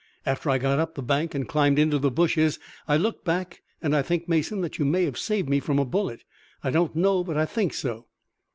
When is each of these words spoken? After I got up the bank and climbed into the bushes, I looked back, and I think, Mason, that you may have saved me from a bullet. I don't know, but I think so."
After 0.25 0.49
I 0.49 0.57
got 0.57 0.79
up 0.79 0.95
the 0.95 1.03
bank 1.03 1.35
and 1.35 1.47
climbed 1.47 1.77
into 1.77 1.99
the 1.99 2.09
bushes, 2.09 2.57
I 2.87 2.97
looked 2.97 3.23
back, 3.23 3.61
and 3.83 3.95
I 3.95 4.01
think, 4.01 4.27
Mason, 4.27 4.61
that 4.61 4.79
you 4.79 4.83
may 4.83 5.03
have 5.05 5.15
saved 5.19 5.47
me 5.47 5.59
from 5.59 5.77
a 5.77 5.85
bullet. 5.85 6.23
I 6.63 6.71
don't 6.71 6.95
know, 6.95 7.23
but 7.23 7.37
I 7.37 7.45
think 7.45 7.71
so." 7.75 8.07